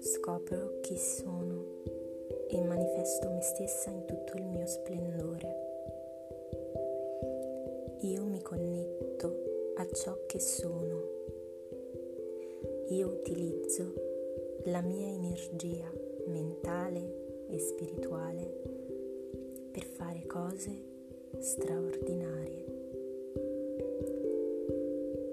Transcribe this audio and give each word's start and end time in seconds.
scopro 0.00 0.80
chi 0.82 0.98
sono 0.98 1.80
e 2.48 2.60
manifesto 2.60 3.30
me 3.30 3.40
stessa 3.40 3.88
in 3.90 4.04
tutto 4.04 4.36
il 4.36 4.44
mio 4.44 4.66
splendore. 4.66 5.56
Io 8.00 8.24
mi 8.24 8.42
connetto 8.42 9.72
a 9.76 9.88
ciò 9.90 10.26
che 10.26 10.40
sono. 10.40 11.00
Io 12.88 13.08
utilizzo 13.08 13.94
la 14.64 14.82
mia 14.82 15.08
energia 15.08 15.90
mentale 16.26 17.46
e 17.48 17.58
spirituale 17.58 18.60
per 19.72 19.84
fare 19.84 20.26
cose 20.26 20.91
straordinarie. 21.42 22.64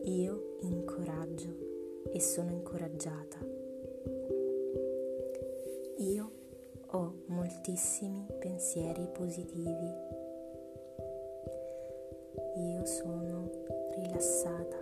Io 0.03 0.57
incoraggio 0.61 1.55
e 2.11 2.20
sono 2.20 2.52
incoraggiata 2.52 3.49
io 5.99 6.31
ho 6.91 7.13
moltissimi 7.25 8.25
pensieri 8.39 9.05
positivi. 9.11 9.93
Io 12.55 12.85
sono 12.85 13.49
rilassata. 13.95 14.77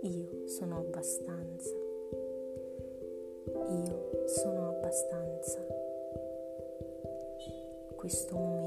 Io 0.00 0.48
sono 0.48 0.78
abbastanza. 0.78 1.76
Io 3.68 4.26
sono 4.26 4.70
abbastanza. 4.70 5.64
Questo 7.94 8.34
momento 8.34 8.63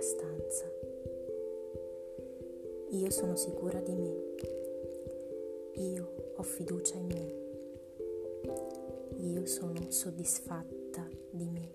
abbastanza. 0.00 0.64
Io 2.92 3.10
sono 3.10 3.36
sicura 3.36 3.80
di 3.80 3.94
me. 3.94 4.16
Io 5.74 6.32
ho 6.36 6.42
fiducia 6.42 6.96
in 6.96 7.06
me 7.06 7.48
io 9.22 9.44
sono 9.44 9.90
soddisfatta 9.90 11.06
di 11.30 11.46
me. 11.46 11.74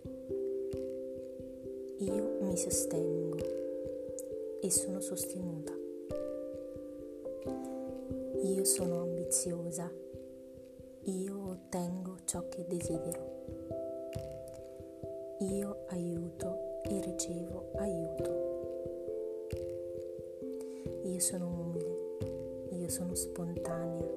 Io 2.00 2.38
mi 2.41 2.58
sostengo 2.58 3.38
e 4.59 4.72
sono 4.72 5.00
sostenuta. 5.00 5.73
Io 8.41 8.63
sono 8.63 9.02
ambiziosa. 9.02 9.91
Io 11.03 11.47
ottengo 11.47 12.17
ciò 12.25 12.47
che 12.50 12.66
desidero. 12.67 13.44
Sono 21.26 21.48
umile. 21.48 22.78
Io 22.78 22.88
sono 22.88 23.16
spontanea. 23.16 24.08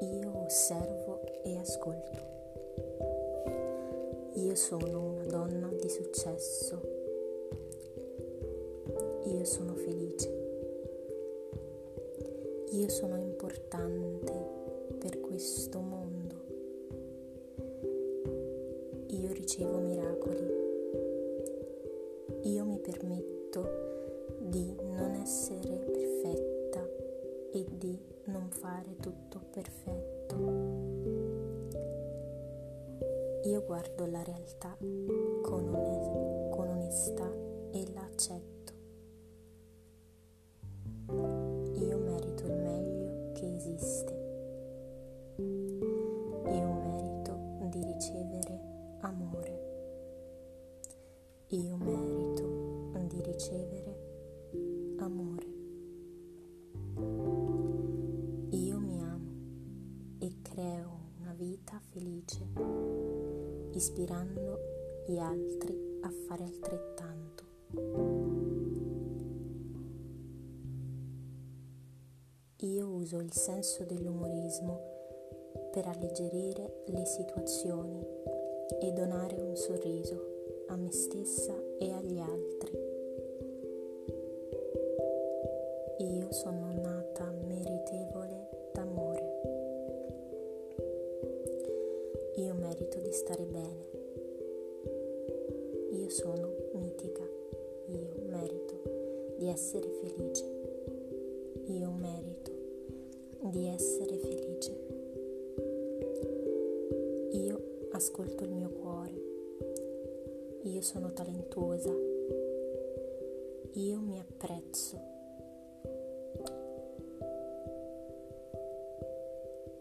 Io 0.00 0.42
osservo 0.44 1.22
e 1.42 1.56
ascolto. 1.56 2.18
Io 4.34 4.54
sono 4.56 5.12
una 5.12 5.24
donna 5.24 5.68
di 5.68 5.88
successo. 5.88 6.82
Io 9.24 9.44
sono 9.46 9.74
felice. 9.74 10.28
Io 12.72 12.88
sono 12.90 13.16
importante 13.16 14.32
per 14.98 15.18
questo 15.20 15.80
mondo. 15.80 16.34
Io 19.06 19.32
ricevo 19.32 19.78
miracoli. 19.78 20.58
Io 22.42 22.64
mi 22.66 22.78
permetto 22.80 23.88
di 24.40 24.79
Io 33.50 33.64
guardo 33.64 34.06
la 34.06 34.22
realtà 34.22 34.76
con, 34.78 35.74
onest- 35.74 36.50
con 36.50 36.68
onestà 36.68 37.28
e 37.72 37.84
la 37.92 38.02
accetto. 38.02 38.72
Io 41.74 41.98
merito 41.98 42.46
il 42.46 42.54
meglio 42.54 43.32
che 43.32 43.52
esiste. 43.56 44.12
Io 45.36 46.72
merito 46.74 47.66
di 47.70 47.82
ricevere 47.82 48.60
amore. 49.00 49.58
Io 51.48 51.76
merito 51.76 52.92
di 53.08 53.20
ricevere 53.20 54.94
amore. 54.98 55.46
Io 58.50 58.78
mi 58.78 59.00
amo 59.00 59.32
e 60.20 60.36
creo 60.40 60.98
una 61.20 61.34
vita 61.34 61.80
felice 61.90 63.29
ispirando 63.72 65.04
gli 65.06 65.18
altri 65.18 65.98
a 66.02 66.10
fare 66.26 66.44
altrettanto. 66.44 67.44
Io 72.62 72.88
uso 72.88 73.18
il 73.20 73.32
senso 73.32 73.84
dell'umorismo 73.84 74.98
per 75.72 75.86
alleggerire 75.86 76.82
le 76.86 77.06
situazioni 77.06 78.04
e 78.80 78.92
donare 78.92 79.40
un 79.40 79.56
sorriso 79.56 80.64
a 80.68 80.76
me 80.76 80.92
stessa 80.92 81.54
e 81.78 81.90
agli 81.92 82.18
altri. 82.18 82.78
Io 85.98 86.32
sono 86.32 86.59
Io 92.36 92.54
merito 92.54 92.98
di 93.00 93.12
stare 93.12 93.42
bene. 93.42 93.88
Io 95.90 96.08
sono 96.08 96.48
mitica. 96.74 97.22
Io 97.88 98.14
merito 98.28 99.34
di 99.36 99.48
essere 99.48 99.88
felice. 99.88 100.44
Io 101.66 101.90
merito 101.90 102.52
di 103.50 103.66
essere 103.66 104.16
felice. 104.16 104.70
Io 107.32 107.88
ascolto 107.90 108.44
il 108.44 108.52
mio 108.52 108.70
cuore. 108.70 109.20
Io 110.62 110.80
sono 110.82 111.12
talentuosa. 111.12 111.92
Io 113.72 113.98
mi 113.98 114.20
apprezzo. 114.20 115.08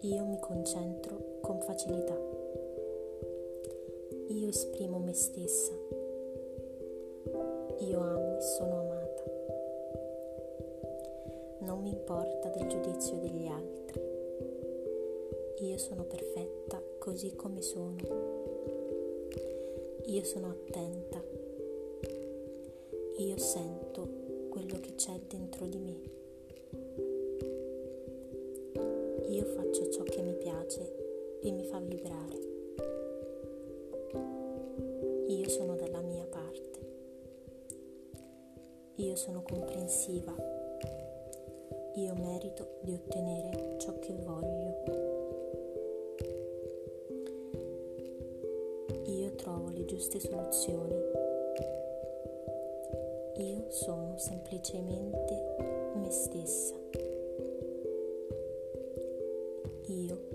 Io 0.01 0.25
mi 0.25 0.39
concentro 0.39 1.39
con 1.41 1.59
facilità 1.61 2.38
io 4.29 4.47
esprimo 4.49 4.99
me 4.99 5.13
stessa. 5.13 5.73
Io 7.79 7.99
amo 7.99 8.37
e 8.37 8.41
sono 8.41 8.79
amata. 8.79 9.23
Non 11.61 11.81
mi 11.81 11.89
importa 11.89 12.49
del 12.49 12.67
giudizio 12.67 13.17
degli 13.17 13.47
altri. 13.47 14.01
Io 15.61 15.77
sono 15.77 16.03
perfetta 16.03 16.79
così 16.99 17.33
come 17.35 17.61
sono. 17.61 17.95
Io 20.05 20.23
sono 20.23 20.49
attenta. 20.49 21.23
Io 23.17 23.37
sento 23.37 24.07
quello 24.49 24.79
che 24.79 24.93
c'è 24.93 25.19
dentro 25.27 25.65
di 25.65 25.79
me. 25.79 26.17
Io 29.27 29.45
faccio 29.45 29.89
ciò 29.89 30.03
che 30.03 30.21
mi 30.21 30.35
piace 30.35 31.39
e 31.41 31.51
mi 31.51 31.63
fa 31.65 31.79
vibrare. 31.79 32.38
Io 38.99 39.15
sono 39.15 39.41
comprensiva. 39.43 40.35
Io 41.93 42.13
merito 42.15 42.79
di 42.81 42.91
ottenere 42.91 43.77
ciò 43.77 43.97
che 43.97 44.13
voglio. 44.13 44.83
Io 49.05 49.35
trovo 49.35 49.69
le 49.69 49.85
giuste 49.85 50.19
soluzioni. 50.19 50.95
Io 53.37 53.71
sono 53.71 54.17
semplicemente 54.17 55.93
me 55.95 56.11
stessa. 56.11 56.75
Io 59.85 60.28